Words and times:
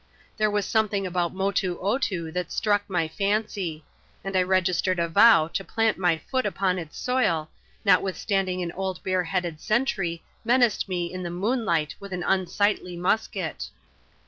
There 0.35 0.49
was 0.49 0.65
something 0.65 1.05
about 1.05 1.31
Motoo 1.31 1.77
Otoo 1.79 2.31
that 2.33 2.51
struck 2.51 2.89
my 2.89 3.07
fancy; 3.07 3.85
and 4.23 4.35
I 4.35 4.41
registered 4.41 4.97
a 4.97 5.07
vow 5.07 5.47
to 5.49 5.63
plant 5.63 5.99
my 5.99 6.17
foot 6.17 6.43
upon 6.43 6.79
its 6.79 6.97
soil, 6.97 7.51
notwith 7.85 8.15
standing 8.15 8.63
an 8.63 8.71
old 8.71 9.03
bareheaded 9.03 9.61
sentry 9.61 10.23
menaced 10.43 10.89
me 10.89 11.13
in 11.13 11.21
the 11.21 11.29
moonlight 11.29 11.93
with 11.99 12.13
an 12.13 12.23
unsightly 12.25 12.97
musket. 12.97 13.69